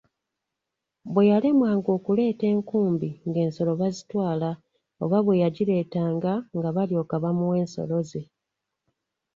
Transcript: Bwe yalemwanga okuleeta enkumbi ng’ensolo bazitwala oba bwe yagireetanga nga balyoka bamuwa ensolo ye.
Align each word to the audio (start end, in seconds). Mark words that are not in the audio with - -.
Bwe 1.13 1.23
yalemwanga 1.31 1.89
okuleeta 1.97 2.45
enkumbi 2.53 3.09
ng’ensolo 3.27 3.71
bazitwala 3.81 4.49
oba 5.03 5.17
bwe 5.25 5.39
yagireetanga 5.43 6.33
nga 6.57 6.69
balyoka 6.75 7.15
bamuwa 7.23 7.55
ensolo 7.63 7.97
ye. 8.09 8.23